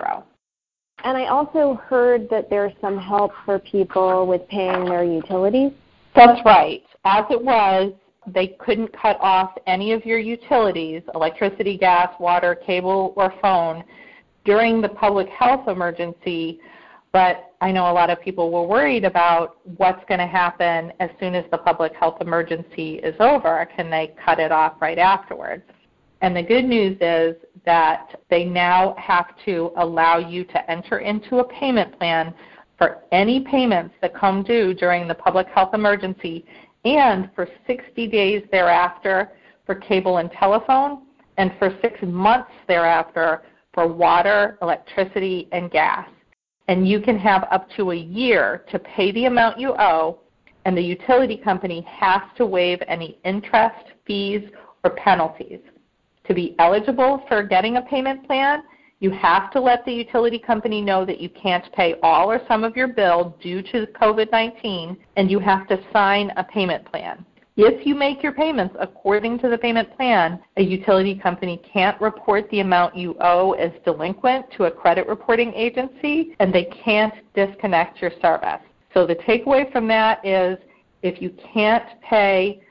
And 1.04 1.18
I 1.18 1.26
also 1.26 1.82
heard 1.86 2.30
that 2.30 2.50
there's 2.50 2.74
some 2.80 2.98
help 2.98 3.32
for 3.46 3.60
people 3.60 4.28
with 4.28 4.48
paying 4.48 4.86
their 4.86 5.04
utilities. 5.04 5.72
That's 6.16 6.40
right. 6.46 6.84
As 7.06 7.26
it 7.30 7.44
was, 7.44 7.94
they 8.28 8.56
couldn't 8.60 8.96
cut 8.96 9.18
off 9.20 9.52
any 9.66 9.94
of 9.94 10.06
your 10.06 10.20
utilities, 10.20 11.02
electricity, 11.16 11.78
gas, 11.78 12.14
water, 12.20 12.54
cable, 12.54 13.14
or 13.16 13.34
phone, 13.42 13.84
during 14.46 14.82
the 14.82 14.90
public 14.90 15.28
health 15.30 15.68
emergency. 15.68 16.60
But 17.14 17.54
I 17.60 17.72
know 17.72 17.92
a 17.92 17.94
lot 17.94 18.10
of 18.10 18.22
people 18.22 18.52
were 18.52 18.66
worried 18.66 19.04
about 19.04 19.58
what's 19.78 20.04
going 20.08 20.20
to 20.20 20.28
happen 20.28 20.94
as 21.00 21.10
soon 21.20 21.36
as 21.36 21.44
the 21.52 21.58
public 21.58 21.94
health 21.94 22.18
emergency 22.22 22.96
is 22.96 23.16
over. 23.20 23.68
Can 23.76 23.90
they 23.90 24.14
cut 24.24 24.40
it 24.40 24.52
off 24.52 24.82
right 24.82 24.98
afterwards? 24.98 25.64
And 26.22 26.36
the 26.36 26.44
good 26.44 26.66
news 26.66 26.98
is 27.02 27.36
that 27.66 28.22
they 28.30 28.46
now 28.46 28.96
have 28.98 29.28
to 29.46 29.72
allow 29.76 30.18
you 30.18 30.44
to 30.46 30.72
enter 30.72 31.00
into 31.00 31.40
a 31.40 31.44
payment 31.44 31.98
plan 31.98 32.34
for 32.78 33.04
any 33.12 33.42
payments 33.42 33.94
that 34.02 34.16
come 34.16 34.44
due 34.44 34.74
during 34.74 35.08
the 35.08 35.16
public 35.16 35.48
health 35.48 35.74
emergency 35.74 36.46
and 36.86 37.30
for 37.36 37.48
60 37.68 38.08
days 38.08 38.44
thereafter 38.52 39.32
for 39.66 39.76
cable 39.76 40.18
and 40.18 40.32
telephone, 40.32 41.04
and 41.38 41.52
for 41.60 41.78
six 41.82 42.00
months 42.02 42.52
thereafter 42.68 43.44
for 43.74 43.88
water, 43.88 44.58
electricity, 44.62 45.48
and 45.52 45.70
gas. 45.72 46.08
And 46.72 46.88
you 46.88 47.02
can 47.02 47.20
have 47.20 47.50
up 47.52 47.68
to 47.76 47.92
a 47.92 47.96
year 47.96 48.64
to 48.72 48.80
pay 48.80 49.12
the 49.12 49.26
amount 49.26 49.60
you 49.60 49.76
owe, 49.78 50.20
and 50.64 50.78
the 50.78 50.82
utility 50.82 51.36
company 51.36 51.82
has 51.82 52.22
to 52.38 52.46
waive 52.46 52.82
any 52.88 53.18
interest, 53.26 53.92
fees, 54.08 54.50
or 54.86 54.92
penalties. 54.92 55.60
To 56.30 56.34
be 56.34 56.56
eligible 56.60 57.26
for 57.28 57.44
getting 57.44 57.76
a 57.76 57.82
payment 57.82 58.26
plan, 58.26 58.64
you 59.02 59.12
have 59.12 59.52
to 59.52 59.60
let 59.60 59.84
the 59.84 59.92
utility 59.92 60.40
company 60.40 60.80
know 60.80 61.04
that 61.04 61.20
you 61.20 61.28
can't 61.28 61.70
pay 61.74 61.96
all 62.02 62.32
or 62.32 62.40
some 62.48 62.64
of 62.64 62.78
your 62.78 62.88
bill 62.88 63.36
due 63.44 63.62
to 63.64 63.86
COVID 63.88 64.32
19, 64.32 64.96
and 65.18 65.30
you 65.30 65.40
have 65.40 65.68
to 65.68 65.78
sign 65.92 66.32
a 66.38 66.44
payment 66.46 66.90
plan. 66.90 67.26
If 67.64 67.86
you 67.86 67.94
make 67.94 68.24
your 68.24 68.32
payments 68.32 68.76
according 68.80 69.38
to 69.38 69.48
the 69.48 69.56
payment 69.56 69.96
plan, 69.96 70.40
a 70.58 70.64
utility 70.64 71.14
company 71.14 71.62
can't 71.72 72.00
report 72.02 72.50
the 72.50 72.62
amount 72.62 72.98
you 72.98 73.16
owe 73.22 73.52
as 73.52 73.72
delinquent 73.86 74.48
to 74.58 74.64
a 74.64 74.72
credit 74.72 75.06
reporting 75.06 75.54
agency, 75.54 76.36
and 76.40 76.52
they 76.52 76.64
can't 76.84 77.14
disconnect 77.36 78.02
your 78.02 78.10
service. 78.20 78.62
So 78.96 79.06
the 79.06 79.14
takeaway 79.14 79.72
from 79.72 79.88
that 79.90 80.26
is 80.26 80.58
if 81.04 81.22
you 81.22 81.36
can't 81.54 81.86
pay, 82.02 82.64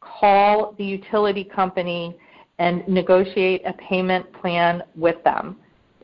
call 0.00 0.74
the 0.78 0.84
utility 0.84 1.44
company 1.44 2.16
and 2.58 2.88
negotiate 2.88 3.60
a 3.66 3.74
payment 3.74 4.32
plan 4.32 4.82
with 4.96 5.22
them. 5.24 5.56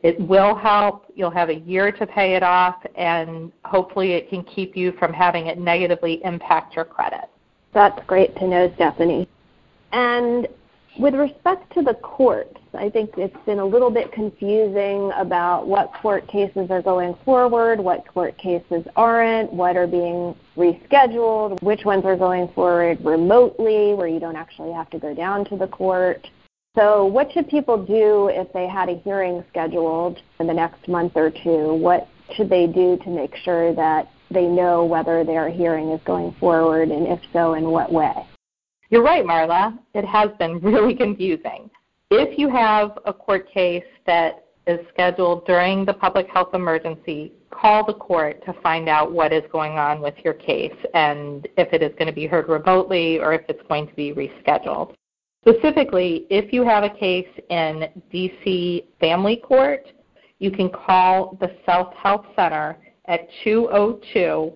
It 0.03 0.19
will 0.19 0.53
help. 0.53 1.11
You'll 1.15 1.31
have 1.31 1.49
a 1.49 1.55
year 1.55 1.91
to 1.93 2.05
pay 2.05 2.35
it 2.35 2.43
off, 2.43 2.75
and 2.95 3.51
hopefully, 3.63 4.11
it 4.11 4.29
can 4.29 4.43
keep 4.43 4.77
you 4.77 4.91
from 4.99 5.13
having 5.13 5.47
it 5.47 5.57
negatively 5.57 6.23
impact 6.23 6.75
your 6.75 6.85
credit. 6.85 7.27
That's 7.75 8.03
great 8.07 8.33
to 8.37 8.47
know, 8.47 8.71
Stephanie. 8.75 9.27
And 9.91 10.47
with 10.97 11.13
respect 11.13 11.73
to 11.73 11.81
the 11.81 11.95
courts, 11.95 12.57
I 12.73 12.89
think 12.89 13.11
it's 13.17 13.35
been 13.45 13.59
a 13.59 13.65
little 13.65 13.91
bit 13.91 14.13
confusing 14.13 15.11
about 15.17 15.67
what 15.67 15.93
court 16.01 16.25
cases 16.29 16.71
are 16.71 16.81
going 16.81 17.15
forward, 17.25 17.81
what 17.81 18.07
court 18.07 18.37
cases 18.37 18.85
aren't, 18.95 19.51
what 19.51 19.75
are 19.75 19.87
being 19.87 20.35
rescheduled, 20.55 21.61
which 21.61 21.83
ones 21.83 22.05
are 22.05 22.15
going 22.15 22.47
forward 22.55 23.03
remotely 23.03 23.93
where 23.93 24.07
you 24.07 24.21
don't 24.21 24.37
actually 24.37 24.71
have 24.71 24.89
to 24.91 24.97
go 24.97 25.13
down 25.13 25.43
to 25.45 25.57
the 25.57 25.67
court. 25.67 26.25
So, 26.77 27.05
what 27.05 27.29
should 27.33 27.49
people 27.49 27.77
do 27.83 28.29
if 28.29 28.51
they 28.53 28.67
had 28.67 28.87
a 28.87 28.99
hearing 28.99 29.43
scheduled 29.49 30.21
in 30.39 30.47
the 30.47 30.53
next 30.53 30.87
month 30.87 31.13
or 31.15 31.29
two? 31.29 31.73
What 31.73 32.07
should 32.35 32.49
they 32.49 32.67
do 32.67 32.97
to 33.03 33.09
make 33.09 33.35
sure 33.35 33.75
that 33.75 34.09
they 34.35 34.45
know 34.45 34.85
whether 34.85 35.23
their 35.23 35.49
hearing 35.49 35.89
is 35.89 36.01
going 36.05 36.35
forward, 36.39 36.89
and 36.89 37.07
if 37.07 37.19
so, 37.33 37.55
in 37.55 37.71
what 37.71 37.91
way? 37.91 38.13
You're 38.91 39.03
right, 39.03 39.25
Marla. 39.25 39.79
It 39.95 40.05
has 40.05 40.29
been 40.37 40.59
really 40.61 40.93
confusing. 40.93 41.71
If 42.11 42.37
you 42.37 42.49
have 42.49 42.99
a 43.05 43.13
court 43.13 43.49
case 43.51 43.83
that 44.05 44.45
is 44.67 44.79
scheduled 44.93 45.45
during 45.45 45.85
the 45.85 45.93
public 45.93 46.27
health 46.27 46.53
emergency, 46.53 47.31
call 47.49 47.85
the 47.85 47.93
court 47.93 48.43
to 48.45 48.53
find 48.61 48.89
out 48.89 49.11
what 49.11 49.31
is 49.31 49.43
going 49.51 49.73
on 49.73 50.01
with 50.01 50.15
your 50.23 50.33
case 50.33 50.75
and 50.93 51.47
if 51.57 51.71
it 51.71 51.81
is 51.81 51.91
going 51.97 52.07
to 52.07 52.13
be 52.13 52.27
heard 52.27 52.47
remotely 52.49 53.19
or 53.19 53.33
if 53.33 53.41
it's 53.47 53.61
going 53.67 53.87
to 53.87 53.93
be 53.95 54.13
rescheduled. 54.13 54.93
Specifically, 55.47 56.25
if 56.29 56.51
you 56.51 56.63
have 56.63 56.83
a 56.83 56.89
case 56.89 57.27
in 57.49 57.87
DC 58.11 58.85
Family 58.99 59.37
Court, 59.37 59.87
you 60.39 60.51
can 60.51 60.69
call 60.69 61.37
the 61.39 61.55
Self 61.65 61.93
Help 61.95 62.25
Center 62.35 62.77
at 63.07 63.27
202 63.43 64.53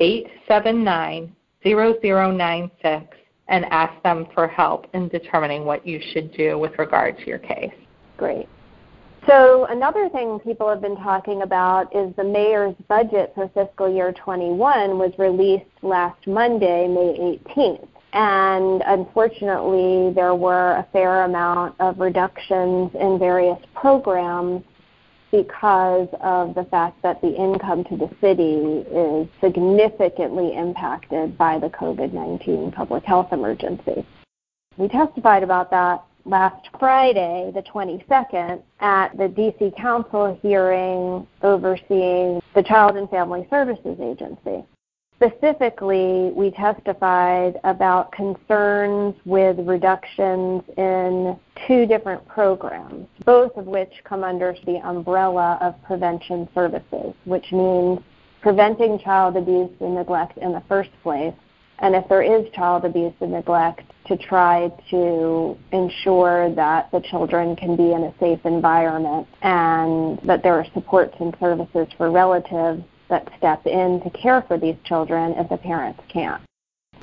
879 0.00 1.34
0096 1.64 3.16
and 3.48 3.64
ask 3.66 4.02
them 4.02 4.26
for 4.34 4.46
help 4.46 4.86
in 4.94 5.08
determining 5.08 5.64
what 5.64 5.86
you 5.86 6.00
should 6.12 6.32
do 6.32 6.58
with 6.58 6.78
regard 6.78 7.18
to 7.18 7.26
your 7.26 7.38
case. 7.38 7.72
Great. 8.16 8.48
So, 9.26 9.66
another 9.66 10.08
thing 10.08 10.38
people 10.40 10.68
have 10.70 10.80
been 10.80 10.96
talking 10.96 11.42
about 11.42 11.94
is 11.94 12.14
the 12.16 12.24
mayor's 12.24 12.74
budget 12.88 13.32
for 13.34 13.48
fiscal 13.48 13.92
year 13.92 14.12
21 14.12 14.98
was 14.98 15.12
released 15.18 15.66
last 15.82 16.26
Monday, 16.26 16.86
May 16.88 17.38
18th. 17.54 17.88
And 18.14 18.82
unfortunately, 18.86 20.14
there 20.14 20.34
were 20.34 20.76
a 20.76 20.86
fair 20.92 21.24
amount 21.24 21.74
of 21.78 22.00
reductions 22.00 22.90
in 22.98 23.18
various 23.18 23.58
programs 23.74 24.62
because 25.30 26.08
of 26.20 26.54
the 26.54 26.64
fact 26.64 27.02
that 27.02 27.20
the 27.20 27.34
income 27.34 27.84
to 27.84 27.96
the 27.96 28.10
city 28.20 28.84
is 28.90 29.28
significantly 29.40 30.56
impacted 30.56 31.36
by 31.36 31.58
the 31.58 31.68
COVID 31.68 32.12
19 32.12 32.72
public 32.72 33.04
health 33.04 33.32
emergency. 33.32 34.06
We 34.76 34.88
testified 34.88 35.42
about 35.42 35.70
that 35.70 36.04
last 36.24 36.68
Friday, 36.78 37.50
the 37.54 37.62
22nd, 37.62 38.62
at 38.80 39.16
the 39.16 39.28
DC 39.28 39.76
Council 39.76 40.38
hearing 40.42 41.26
overseeing 41.42 42.40
the 42.54 42.62
Child 42.62 42.96
and 42.96 43.10
Family 43.10 43.46
Services 43.50 43.98
Agency. 44.00 44.64
Specifically, 45.20 46.30
we 46.36 46.52
testified 46.52 47.58
about 47.64 48.12
concerns 48.12 49.16
with 49.24 49.58
reductions 49.66 50.62
in 50.76 51.36
two 51.66 51.86
different 51.86 52.26
programs, 52.28 53.08
both 53.24 53.56
of 53.56 53.66
which 53.66 53.90
come 54.04 54.22
under 54.22 54.54
the 54.64 54.76
umbrella 54.86 55.58
of 55.60 55.74
prevention 55.82 56.48
services, 56.54 57.14
which 57.24 57.50
means 57.50 57.98
preventing 58.42 58.96
child 59.00 59.36
abuse 59.36 59.72
and 59.80 59.96
neglect 59.96 60.38
in 60.38 60.52
the 60.52 60.62
first 60.68 60.90
place, 61.02 61.34
and 61.80 61.96
if 61.96 62.08
there 62.08 62.22
is 62.22 62.48
child 62.52 62.84
abuse 62.84 63.14
and 63.20 63.32
neglect, 63.32 63.82
to 64.06 64.16
try 64.16 64.70
to 64.88 65.58
ensure 65.72 66.54
that 66.54 66.92
the 66.92 67.00
children 67.00 67.56
can 67.56 67.74
be 67.74 67.92
in 67.92 68.04
a 68.04 68.14
safe 68.20 68.40
environment 68.44 69.26
and 69.42 70.20
that 70.22 70.44
there 70.44 70.54
are 70.54 70.66
supports 70.74 71.14
and 71.18 71.36
services 71.40 71.88
for 71.96 72.08
relatives 72.08 72.84
that 73.08 73.28
step 73.36 73.66
in 73.66 74.00
to 74.02 74.10
care 74.10 74.42
for 74.42 74.58
these 74.58 74.76
children 74.84 75.32
if 75.36 75.48
the 75.48 75.56
parents 75.56 76.00
can't. 76.08 76.42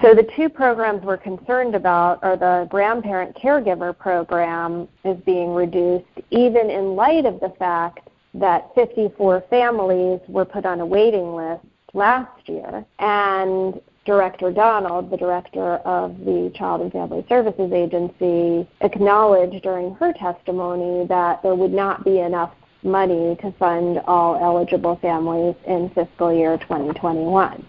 So 0.01 0.13
the 0.13 0.27
two 0.35 0.49
programs 0.49 1.03
we're 1.03 1.17
concerned 1.17 1.73
about 1.73 2.21
are 2.23 2.35
the 2.35 2.67
grandparent 2.69 3.35
caregiver 3.37 3.97
program 3.97 4.87
is 5.05 5.17
being 5.25 5.53
reduced 5.53 6.05
even 6.31 6.69
in 6.69 6.95
light 6.95 7.25
of 7.25 7.39
the 7.39 7.53
fact 7.57 8.09
that 8.33 8.69
54 8.75 9.45
families 9.49 10.19
were 10.27 10.43
put 10.43 10.65
on 10.65 10.81
a 10.81 10.85
waiting 10.85 11.33
list 11.33 11.63
last 11.93 12.49
year 12.49 12.85
and 12.99 13.79
Director 14.05 14.51
Donald, 14.51 15.09
the 15.09 15.17
director 15.17 15.77
of 15.77 16.19
the 16.19 16.51
Child 16.53 16.81
and 16.81 16.91
Family 16.91 17.25
Services 17.27 17.71
Agency, 17.71 18.67
acknowledged 18.81 19.63
during 19.63 19.95
her 19.95 20.13
testimony 20.13 21.07
that 21.07 21.41
there 21.41 21.55
would 21.55 21.73
not 21.73 22.05
be 22.05 22.19
enough 22.19 22.53
money 22.85 23.35
to 23.41 23.51
fund 23.53 23.99
all 24.05 24.35
eligible 24.35 24.97
families 24.97 25.55
in 25.65 25.89
fiscal 25.89 26.33
year 26.33 26.57
2021. 26.57 27.65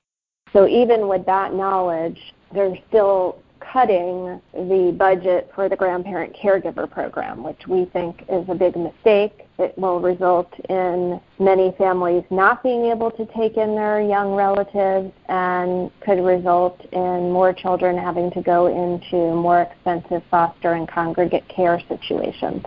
So 0.52 0.68
even 0.68 1.08
with 1.08 1.26
that 1.26 1.54
knowledge, 1.54 2.34
they're 2.52 2.76
still 2.88 3.42
cutting 3.72 4.40
the 4.54 4.94
budget 4.96 5.50
for 5.54 5.68
the 5.68 5.76
grandparent 5.76 6.34
caregiver 6.34 6.90
program, 6.90 7.42
which 7.42 7.66
we 7.66 7.84
think 7.86 8.24
is 8.28 8.48
a 8.48 8.54
big 8.54 8.76
mistake. 8.76 9.46
It 9.58 9.76
will 9.76 10.00
result 10.00 10.52
in 10.68 11.20
many 11.38 11.74
families 11.76 12.24
not 12.30 12.62
being 12.62 12.86
able 12.86 13.10
to 13.12 13.26
take 13.26 13.56
in 13.56 13.74
their 13.74 14.00
young 14.00 14.34
relatives 14.34 15.12
and 15.28 15.90
could 16.00 16.24
result 16.24 16.80
in 16.92 17.30
more 17.32 17.52
children 17.52 17.96
having 17.98 18.30
to 18.32 18.42
go 18.42 18.66
into 18.66 19.34
more 19.34 19.62
expensive 19.62 20.22
foster 20.30 20.72
and 20.72 20.88
congregate 20.88 21.48
care 21.48 21.80
situations. 21.88 22.64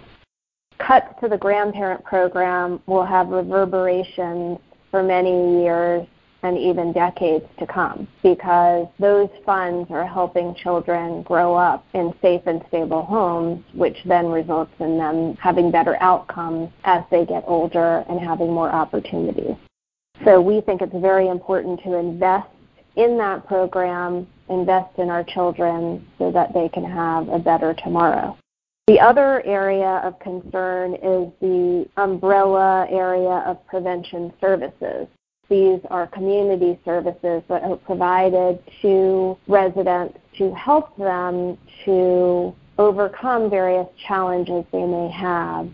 Cuts 0.80 1.08
to 1.22 1.28
the 1.28 1.38
grandparent 1.38 2.04
program 2.04 2.82
will 2.88 3.06
have 3.06 3.28
reverberations 3.30 4.60
for 4.90 5.04
many 5.04 5.62
years 5.62 6.08
and 6.42 6.58
even 6.58 6.94
decades 6.94 7.46
to 7.60 7.68
come 7.68 8.08
because 8.24 8.88
those 8.98 9.30
funds 9.46 9.92
are 9.92 10.08
helping 10.08 10.56
children 10.56 11.22
grow 11.24 11.54
up 11.54 11.86
in 11.94 12.14
safe 12.22 12.42
and 12.46 12.64
stable 12.70 13.04
homes, 13.04 13.64
which 13.74 13.98
then 14.06 14.28
results 14.28 14.72
in 14.80 14.98
them 14.98 15.36
having 15.36 15.70
better 15.70 15.98
outcomes 16.02 16.70
as 16.86 17.04
they 17.12 17.26
get 17.26 17.44
older 17.46 18.06
and 18.10 18.20
having 18.20 18.52
more 18.52 18.72
opportunities. 18.72 19.56
So 20.24 20.42
we 20.42 20.62
think 20.62 20.82
it's 20.82 20.96
very 20.96 21.28
important 21.28 21.82
to 21.84 21.96
invest 21.96 22.48
in 22.96 23.18
that 23.18 23.46
program, 23.48 24.28
invest 24.50 24.98
in 24.98 25.10
our 25.10 25.24
children 25.24 26.06
so 26.18 26.32
that 26.32 26.54
they 26.54 26.70
can 26.70 26.84
have 26.84 27.28
a 27.30 27.40
better 27.40 27.74
tomorrow. 27.74 28.38
The 28.90 29.00
other 29.00 29.46
area 29.46 30.02
of 30.04 30.18
concern 30.18 30.96
is 30.96 31.32
the 31.42 31.88
umbrella 31.98 32.88
area 32.90 33.44
of 33.46 33.64
prevention 33.68 34.34
services. 34.42 35.06
These 35.48 35.80
are 35.92 36.08
community 36.08 36.80
services 36.84 37.44
that 37.50 37.62
are 37.62 37.76
provided 37.76 38.58
to 38.82 39.38
residents 39.48 40.18
to 40.40 40.56
help 40.56 40.98
them 40.98 41.56
to 41.86 42.56
overcome 42.80 43.52
various 43.52 43.88
challenges 44.08 44.66
they 44.72 44.88
may 44.88 45.12
have 45.12 45.70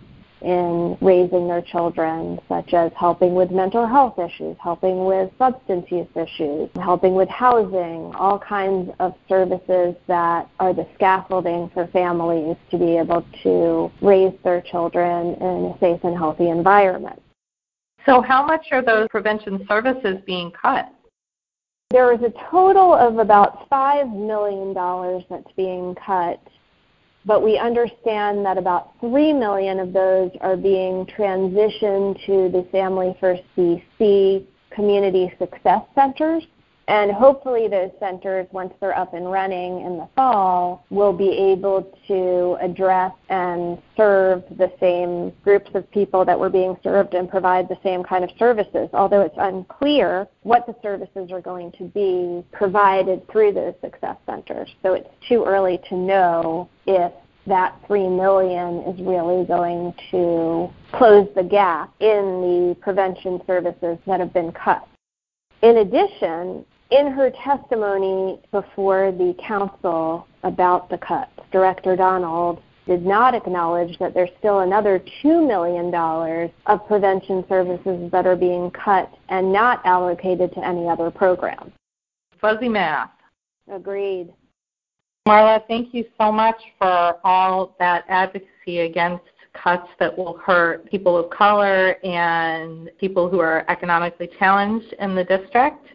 in 0.46 0.96
raising 1.02 1.48
their 1.48 1.62
children, 1.62 2.40
such 2.48 2.74
as 2.74 2.92
helping 2.96 3.34
with 3.34 3.50
mental 3.50 3.86
health 3.88 4.20
issues, 4.20 4.56
helping 4.62 5.06
with 5.06 5.32
substance 5.40 5.86
use 5.90 6.08
issues, 6.16 6.70
helping 6.76 7.16
with 7.16 7.28
housing, 7.30 8.14
all 8.16 8.38
kinds 8.38 8.92
of 9.00 9.16
services 9.28 9.96
that 10.08 10.48
are 10.60 10.74
the 10.74 10.88
scaffolding 10.94 11.70
for 11.74 11.88
families 11.88 12.56
to 12.70 12.78
be 12.78 12.96
able 12.96 13.26
to 13.42 13.92
raise 14.02 14.34
their 14.44 14.62
children 14.62 15.34
in 15.42 15.66
a 15.66 15.78
safe 15.80 16.00
and 16.04 16.16
healthy 16.16 16.50
environment. 16.50 17.20
So, 18.06 18.22
how 18.22 18.46
much 18.46 18.68
are 18.72 18.84
those 18.84 19.08
prevention 19.10 19.66
services 19.68 20.18
being 20.28 20.52
cut? 20.52 20.92
There 21.90 22.14
is 22.14 22.22
a 22.22 22.34
total 22.52 22.94
of 22.94 23.18
about 23.18 23.70
$5 23.70 24.14
million 24.14 24.74
that's 25.30 25.56
being 25.56 25.96
cut, 25.96 26.40
but 27.26 27.44
we 27.44 27.58
understand 27.58 28.46
that 28.46 28.58
about 28.58 28.92
3 29.00 29.34
million 29.34 29.80
of 29.80 29.94
those 29.94 30.32
are 30.42 30.56
being 30.56 31.06
transitioned 31.06 32.24
to 32.26 32.50
the 32.50 32.68
Family 32.72 33.16
First 33.20 33.42
DC 33.58 34.46
community 34.72 35.34
success 35.40 35.82
centers. 35.96 36.44
And 36.88 37.12
hopefully, 37.12 37.68
those 37.68 37.90
centers, 38.00 38.48
once 38.52 38.72
they're 38.80 38.96
up 38.96 39.16
and 39.16 39.32
running 39.32 39.82
in 39.82 39.98
the 39.98 40.08
fall, 40.16 40.86
will 40.92 41.14
be 41.14 41.32
able 41.32 41.92
to 42.08 42.58
address 42.62 43.12
and 43.30 43.82
serve 43.98 44.44
the 44.58 44.72
same 44.80 45.34
groups 45.44 45.72
of 45.74 45.90
people 45.90 46.24
that 46.26 46.40
were 46.40 46.50
being 46.50 46.78
served 46.84 47.16
and 47.16 47.28
provide 47.28 47.68
the 47.68 47.78
same 47.82 48.04
kind 48.04 48.24
of 48.24 48.30
services, 48.38 48.88
although 48.94 49.22
it's 49.22 49.36
unclear 49.40 50.28
what 50.44 50.68
the 50.68 50.76
services 50.84 51.32
are 51.32 51.42
going 51.42 51.72
to 51.72 51.86
be 51.86 52.46
provided 52.52 53.28
through 53.30 53.54
those 53.54 53.74
success 53.82 54.18
centers. 54.28 54.70
So 54.84 54.94
it's 54.94 55.10
too 55.28 55.44
early 55.44 55.80
to 55.90 55.96
know 55.96 56.70
if 56.86 57.12
that 57.48 57.80
3 57.88 58.10
million 58.10 58.82
is 58.84 59.00
really 59.02 59.46
going 59.46 59.94
to 60.12 60.70
close 60.92 61.28
the 61.36 61.44
gap 61.44 61.94
in 62.00 62.42
the 62.42 62.78
prevention 62.82 63.42
services 63.48 63.98
that 64.06 64.20
have 64.20 64.34
been 64.34 64.52
cut. 64.52 64.88
In 65.62 65.78
addition, 65.78 66.66
in 66.92 67.12
her 67.12 67.32
testimony 67.44 68.40
before 68.52 69.12
the 69.12 69.36
council 69.46 70.28
about 70.44 70.90
the 70.90 70.98
cuts, 70.98 71.32
Director 71.52 71.96
Donald 71.96 72.62
did 72.86 73.04
not 73.04 73.34
acknowledge 73.34 73.98
that 73.98 74.14
there's 74.14 74.30
still 74.38 74.60
another 74.60 75.04
$2 75.24 75.48
million 75.48 75.94
of 76.68 76.88
prevention 76.88 77.44
services 77.50 78.12
that 78.12 78.28
are 78.28 78.36
being 78.36 78.70
cut 78.72 79.12
and 79.30 79.52
not 79.52 79.84
allocated 79.86 80.54
to 80.54 80.64
any 80.64 80.88
other 80.88 81.10
program. 81.10 81.72
Fuzzy 82.40 82.70
math. 82.70 83.10
Agreed. 83.72 84.32
Marla, 85.28 85.66
thank 85.68 85.96
you 85.96 86.06
so 86.20 86.32
much 86.32 86.58
for 86.78 87.18
all 87.24 87.76
that 87.80 88.06
advocacy 88.08 88.82
against 88.82 89.24
cuts 89.54 89.88
that 90.00 90.16
will 90.16 90.38
hurt 90.38 90.86
people 90.92 91.18
of 91.18 91.32
color 91.32 91.96
and 92.06 92.92
people 93.00 93.28
who 93.28 93.40
are 93.40 93.66
economically 93.68 94.30
challenged 94.38 94.94
in 95.00 95.16
the 95.16 95.24
district. 95.24 95.88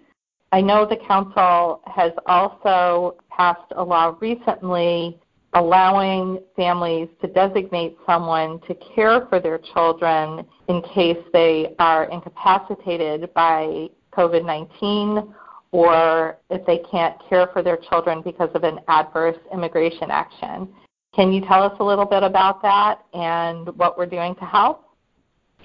I 0.53 0.61
know 0.61 0.85
the 0.85 0.97
council 0.97 1.81
has 1.87 2.13
also 2.27 3.17
passed 3.31 3.73
a 3.77 3.85
law 3.85 4.17
recently 4.21 5.19
allowing 5.55 6.41
families 6.57 7.09
to 7.21 7.29
designate 7.29 7.97
someone 8.07 8.61
to 8.69 8.75
care 8.95 9.27
for 9.29 9.41
their 9.41 9.59
children 9.59 10.45
in 10.69 10.83
case 10.83 11.19
they 11.33 11.75
are 11.79 12.05
incapacitated 12.11 13.33
by 13.35 13.89
COVID 14.13 14.45
19 14.45 15.35
or 15.73 16.39
if 16.51 16.65
they 16.67 16.79
can't 16.91 17.17
care 17.29 17.49
for 17.53 17.63
their 17.63 17.77
children 17.77 18.23
because 18.23 18.51
of 18.55 18.65
an 18.65 18.81
adverse 18.89 19.39
immigration 19.53 20.11
action. 20.11 20.69
Can 21.15 21.33
you 21.33 21.41
tell 21.43 21.63
us 21.63 21.75
a 21.81 21.85
little 21.85 22.05
bit 22.05 22.23
about 22.23 22.61
that 22.63 23.03
and 23.15 23.69
what 23.77 23.97
we're 23.97 24.07
doing 24.07 24.35
to 24.37 24.45
help? 24.45 24.85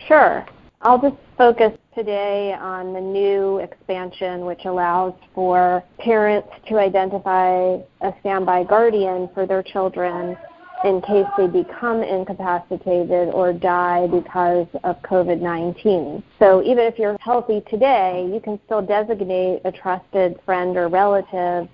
Sure. 0.08 0.46
I'll 0.86 1.02
just 1.02 1.16
focus 1.36 1.76
today 1.96 2.54
on 2.54 2.94
the 2.94 3.02
new 3.02 3.58
expansion, 3.58 4.46
which 4.46 4.66
allows 4.66 5.16
for 5.34 5.84
parents 5.98 6.48
to 6.68 6.78
identify 6.78 7.78
a 8.02 8.14
standby 8.20 8.66
guardian 8.66 9.28
for 9.34 9.48
their 9.48 9.64
children 9.64 10.38
in 10.84 11.02
case 11.02 11.26
they 11.40 11.48
become 11.48 12.04
incapacitated 12.04 13.30
or 13.30 13.52
die 13.52 14.06
because 14.06 14.68
of 14.84 15.02
COVID 15.02 15.42
19. 15.42 16.22
So 16.38 16.62
even 16.62 16.84
if 16.86 17.00
you're 17.00 17.18
healthy 17.20 17.64
today, 17.68 18.30
you 18.32 18.40
can 18.40 18.60
still 18.66 18.84
designate 18.84 19.62
a 19.66 19.72
trusted 19.72 20.40
friend 20.46 20.78
or 20.78 20.88
relative 20.88 21.68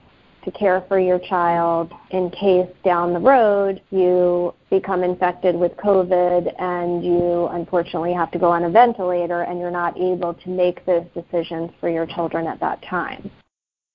to 0.43 0.51
care 0.51 0.83
for 0.87 0.99
your 0.99 1.19
child 1.19 1.91
in 2.09 2.29
case 2.31 2.69
down 2.83 3.13
the 3.13 3.19
road 3.19 3.81
you 3.91 4.53
become 4.69 5.03
infected 5.03 5.55
with 5.55 5.71
COVID 5.77 6.53
and 6.59 7.03
you 7.03 7.47
unfortunately 7.51 8.13
have 8.13 8.31
to 8.31 8.39
go 8.39 8.51
on 8.51 8.63
a 8.63 8.69
ventilator 8.69 9.41
and 9.41 9.59
you're 9.59 9.71
not 9.71 9.97
able 9.97 10.33
to 10.33 10.49
make 10.49 10.85
those 10.85 11.05
decisions 11.13 11.69
for 11.79 11.89
your 11.89 12.05
children 12.05 12.47
at 12.47 12.59
that 12.59 12.81
time. 12.83 13.29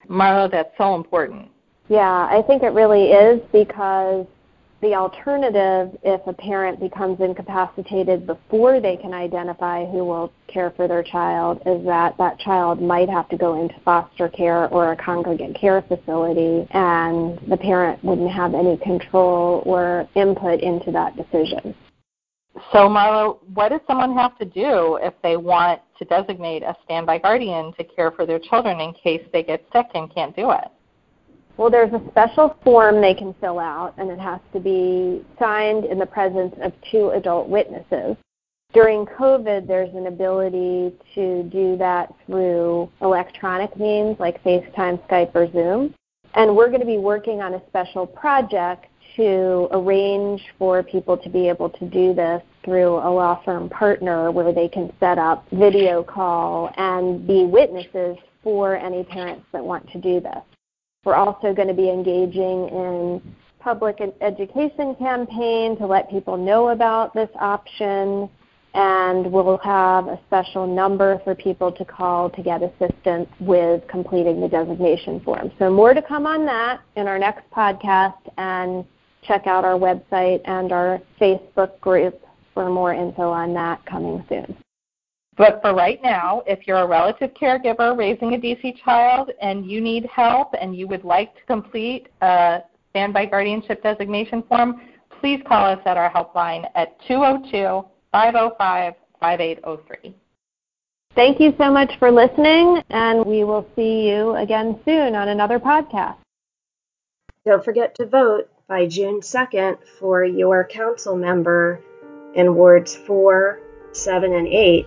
Marla, 0.08 0.50
that's 0.50 0.76
so 0.78 0.94
important. 0.94 1.48
Yeah, 1.88 2.28
I 2.30 2.42
think 2.46 2.62
it 2.62 2.72
really 2.72 3.12
is 3.12 3.40
because 3.52 4.26
the 4.82 4.94
alternative, 4.94 5.98
if 6.02 6.20
a 6.26 6.32
parent 6.34 6.78
becomes 6.80 7.18
incapacitated 7.20 8.26
before 8.26 8.78
they 8.78 8.96
can 8.96 9.14
identify 9.14 9.86
who 9.86 10.04
will 10.04 10.32
care 10.48 10.70
for 10.76 10.86
their 10.86 11.02
child, 11.02 11.62
is 11.64 11.84
that 11.86 12.16
that 12.18 12.38
child 12.38 12.82
might 12.82 13.08
have 13.08 13.28
to 13.30 13.38
go 13.38 13.60
into 13.60 13.74
foster 13.84 14.28
care 14.28 14.68
or 14.68 14.92
a 14.92 14.96
congregate 14.96 15.56
care 15.58 15.82
facility, 15.82 16.66
and 16.72 17.38
the 17.48 17.56
parent 17.56 18.02
wouldn't 18.04 18.30
have 18.30 18.54
any 18.54 18.76
control 18.78 19.62
or 19.64 20.06
input 20.14 20.60
into 20.60 20.92
that 20.92 21.16
decision. 21.16 21.74
So, 22.72 22.88
Marla, 22.88 23.38
what 23.54 23.70
does 23.70 23.80
someone 23.86 24.14
have 24.14 24.36
to 24.38 24.44
do 24.44 24.98
if 25.02 25.14
they 25.22 25.36
want 25.36 25.80
to 25.98 26.04
designate 26.04 26.62
a 26.62 26.74
standby 26.84 27.18
guardian 27.18 27.72
to 27.74 27.84
care 27.84 28.10
for 28.10 28.26
their 28.26 28.38
children 28.38 28.80
in 28.80 28.92
case 28.92 29.22
they 29.32 29.42
get 29.42 29.64
sick 29.72 29.86
and 29.94 30.12
can't 30.14 30.34
do 30.36 30.50
it? 30.52 30.68
Well, 31.56 31.70
there's 31.70 31.92
a 31.92 32.02
special 32.10 32.54
form 32.62 33.00
they 33.00 33.14
can 33.14 33.34
fill 33.40 33.58
out, 33.58 33.94
and 33.96 34.10
it 34.10 34.18
has 34.18 34.40
to 34.52 34.60
be 34.60 35.24
signed 35.38 35.86
in 35.86 35.98
the 35.98 36.06
presence 36.06 36.54
of 36.60 36.72
two 36.90 37.10
adult 37.10 37.48
witnesses. 37.48 38.16
During 38.74 39.06
COVID, 39.06 39.66
there's 39.66 39.94
an 39.94 40.06
ability 40.06 40.92
to 41.14 41.44
do 41.44 41.78
that 41.78 42.12
through 42.26 42.90
electronic 43.00 43.74
means 43.78 44.20
like 44.20 44.42
FaceTime, 44.44 45.00
Skype, 45.08 45.34
or 45.34 45.50
Zoom. 45.50 45.94
And 46.34 46.54
we're 46.54 46.68
going 46.68 46.80
to 46.80 46.86
be 46.86 46.98
working 46.98 47.40
on 47.40 47.54
a 47.54 47.62
special 47.68 48.06
project 48.06 48.86
to 49.16 49.68
arrange 49.70 50.42
for 50.58 50.82
people 50.82 51.16
to 51.16 51.30
be 51.30 51.48
able 51.48 51.70
to 51.70 51.88
do 51.88 52.12
this 52.12 52.42
through 52.66 52.96
a 52.96 53.08
law 53.08 53.40
firm 53.46 53.70
partner 53.70 54.30
where 54.30 54.52
they 54.52 54.68
can 54.68 54.92
set 55.00 55.16
up 55.16 55.46
video 55.52 56.02
call 56.02 56.70
and 56.76 57.26
be 57.26 57.46
witnesses 57.46 58.18
for 58.42 58.76
any 58.76 59.04
parents 59.04 59.46
that 59.52 59.64
want 59.64 59.90
to 59.92 59.98
do 59.98 60.20
this. 60.20 60.42
We're 61.06 61.14
also 61.14 61.54
going 61.54 61.68
to 61.68 61.74
be 61.74 61.88
engaging 61.88 62.68
in 62.68 63.36
public 63.60 64.00
education 64.20 64.96
campaign 64.96 65.76
to 65.78 65.86
let 65.86 66.10
people 66.10 66.36
know 66.36 66.70
about 66.70 67.14
this 67.14 67.30
option 67.38 68.28
and 68.74 69.30
we'll 69.30 69.56
have 69.58 70.08
a 70.08 70.18
special 70.26 70.66
number 70.66 71.20
for 71.22 71.36
people 71.36 71.70
to 71.70 71.84
call 71.84 72.28
to 72.30 72.42
get 72.42 72.60
assistance 72.60 73.28
with 73.38 73.86
completing 73.86 74.40
the 74.40 74.48
designation 74.48 75.20
form. 75.20 75.52
So 75.60 75.70
more 75.70 75.94
to 75.94 76.02
come 76.02 76.26
on 76.26 76.44
that 76.46 76.80
in 76.96 77.06
our 77.06 77.20
next 77.20 77.48
podcast 77.52 78.18
and 78.36 78.84
check 79.22 79.46
out 79.46 79.64
our 79.64 79.78
website 79.78 80.40
and 80.44 80.72
our 80.72 81.00
Facebook 81.20 81.78
group 81.80 82.20
for 82.52 82.68
more 82.68 82.92
info 82.92 83.30
on 83.30 83.54
that 83.54 83.86
coming 83.86 84.24
soon. 84.28 84.56
But 85.36 85.60
for 85.60 85.74
right 85.74 86.02
now, 86.02 86.42
if 86.46 86.66
you're 86.66 86.78
a 86.78 86.86
relative 86.86 87.34
caregiver 87.34 87.96
raising 87.96 88.34
a 88.34 88.38
DC 88.38 88.82
child 88.82 89.30
and 89.42 89.70
you 89.70 89.80
need 89.80 90.06
help 90.06 90.54
and 90.58 90.74
you 90.74 90.88
would 90.88 91.04
like 91.04 91.34
to 91.34 91.42
complete 91.46 92.08
a 92.22 92.60
standby 92.90 93.26
guardianship 93.26 93.82
designation 93.82 94.42
form, 94.48 94.80
please 95.20 95.42
call 95.46 95.66
us 95.66 95.80
at 95.84 95.98
our 95.98 96.10
helpline 96.10 96.66
at 96.74 96.98
202 97.06 97.86
505 98.12 98.94
5803. 99.20 100.14
Thank 101.14 101.40
you 101.40 101.54
so 101.58 101.70
much 101.70 101.98
for 101.98 102.10
listening, 102.10 102.82
and 102.90 103.24
we 103.24 103.44
will 103.44 103.66
see 103.74 104.08
you 104.08 104.34
again 104.36 104.78
soon 104.84 105.14
on 105.14 105.28
another 105.28 105.58
podcast. 105.58 106.16
Don't 107.46 107.64
forget 107.64 107.94
to 107.96 108.06
vote 108.06 108.50
by 108.68 108.86
June 108.86 109.20
2nd 109.20 109.78
for 109.98 110.24
your 110.24 110.64
council 110.64 111.16
member 111.16 111.80
in 112.34 112.54
wards 112.54 112.96
4, 112.96 113.60
7, 113.92 114.34
and 114.34 114.46
8, 114.46 114.86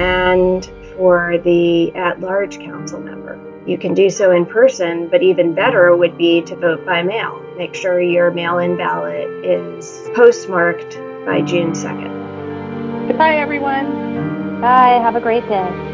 and 0.00 0.64
for 0.96 1.38
the 1.44 1.94
at 1.94 2.20
large 2.20 2.58
council 2.58 3.00
member. 3.00 3.38
You 3.66 3.78
can 3.78 3.94
do 3.94 4.08
so 4.10 4.32
in 4.32 4.46
person, 4.46 5.08
but 5.08 5.22
even 5.22 5.54
better 5.54 5.94
would 5.94 6.16
be 6.16 6.42
to 6.42 6.56
vote 6.56 6.84
by 6.86 7.02
mail. 7.02 7.44
Make 7.56 7.74
sure 7.74 8.00
your 8.00 8.30
mail 8.30 8.58
in 8.58 8.76
ballot 8.76 9.28
is 9.44 10.08
postmarked 10.14 10.96
by 11.26 11.42
June 11.42 11.72
2nd. 11.72 13.08
Goodbye, 13.08 13.36
everyone. 13.36 14.60
Bye. 14.60 14.98
Have 15.02 15.16
a 15.16 15.20
great 15.20 15.46
day. 15.48 15.89